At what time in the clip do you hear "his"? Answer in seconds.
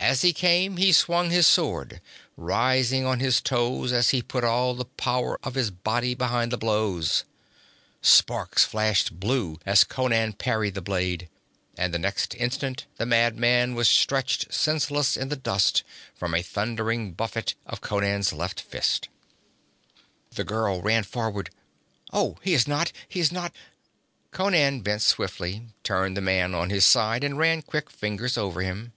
1.30-1.48, 3.18-3.40, 5.56-5.72, 26.70-26.86